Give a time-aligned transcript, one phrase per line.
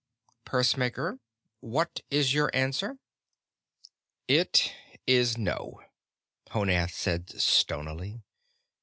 [0.47, 1.19] "Pursemaker,
[1.59, 2.97] what is your answer?"
[4.27, 4.73] "It
[5.05, 5.79] is No,"
[6.49, 8.23] Honath said stonily.